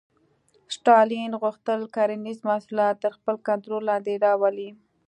ستالین 0.75 1.31
غوښتل 1.41 1.81
کرنیز 1.95 2.37
محصولات 2.49 2.95
تر 3.03 3.11
خپل 3.17 3.35
کنټرول 3.47 3.81
لاندې 3.89 4.13
راولي 4.25 4.69